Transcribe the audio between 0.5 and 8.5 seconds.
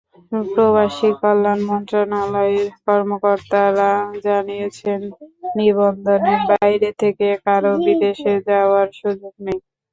প্রবাসীকল্যাণ মন্ত্রণালয়ের কর্মকর্তারা জানিয়েছেন, নিবন্ধনের বাইরে থেকে কারও বিদেশে